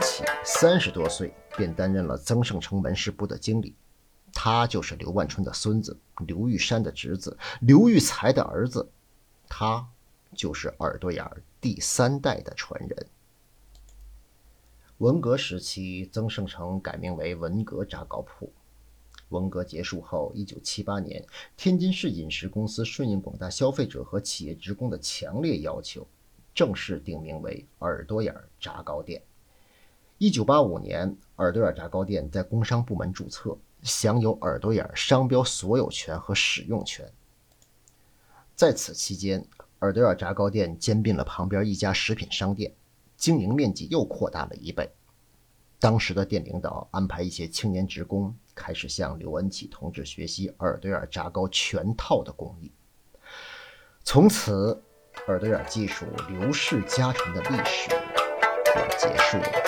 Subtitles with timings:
[0.00, 3.74] 起，三十多岁便担任了曾盛成门市部的经理。
[4.32, 5.96] 他就是刘万春的孙子，
[6.26, 8.88] 刘玉山的侄子，刘玉才的儿子。
[9.48, 9.86] 他
[10.34, 13.06] 就是耳朵眼儿第三代的传人。
[14.98, 18.50] 文革时期，曾盛成改名为文革炸糕铺。
[19.28, 21.24] 文革结束后，一九七八年，
[21.56, 26.06] 天津市饮食公司顺应广大消费者和企业职工的强烈要求，
[26.54, 29.22] 正式定名为耳朵眼儿炸糕店。
[30.18, 37.12] 一九八五年，耳朵眼炸糕店在工商部门注册，享有耳朵眼商标所有权和使用权。
[38.54, 39.46] 在此期间，
[39.80, 42.74] 耳朵眼炸糕店兼并了旁边一家食品商店，
[43.18, 44.90] 经营面积又扩大了一倍。
[45.78, 52.72] 当时的店领导安排一些青年职工开始向刘恩启同志学习耳朵眼炸糕全套的工艺。
[54.02, 54.82] 从此，
[55.26, 57.90] 耳朵眼技术刘氏家传的历史
[58.64, 59.65] 就结束了。